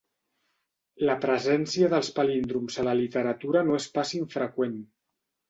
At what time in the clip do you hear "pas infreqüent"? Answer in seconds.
4.01-4.77